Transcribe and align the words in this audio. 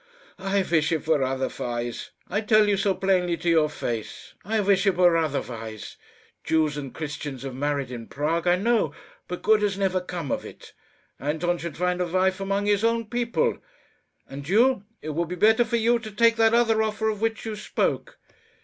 "I 0.39 0.63
wish 0.63 0.91
it 0.91 1.05
were 1.05 1.21
otherwise. 1.21 2.09
I 2.27 2.41
tell 2.41 2.67
you 2.67 2.75
so 2.75 2.95
plainly 2.95 3.37
to 3.37 3.47
your 3.51 3.69
face. 3.69 4.33
I 4.43 4.59
wish 4.59 4.87
it 4.87 4.95
were 4.97 5.15
otherwise. 5.15 5.95
Jews 6.43 6.75
and 6.75 6.91
Christians 6.91 7.43
have 7.43 7.53
married 7.53 7.91
in 7.91 8.07
Prague, 8.07 8.47
I 8.47 8.55
know, 8.55 8.95
but 9.27 9.43
good 9.43 9.61
has 9.61 9.77
never 9.77 10.01
come 10.01 10.31
of 10.31 10.43
it. 10.43 10.73
Anton 11.19 11.59
should 11.59 11.77
find 11.77 12.01
a 12.01 12.07
wife 12.07 12.39
among 12.39 12.65
his 12.65 12.83
own 12.83 13.11
people; 13.11 13.59
and 14.27 14.49
you 14.49 14.85
it 15.03 15.09
would 15.11 15.27
be 15.29 15.35
better 15.35 15.63
for 15.63 15.77
you 15.77 15.99
to 15.99 16.09
take 16.09 16.35
that 16.37 16.55
other 16.55 16.81
offer 16.81 17.07
of 17.07 17.21
which 17.21 17.45
you 17.45 17.55
spoke." 17.55 18.17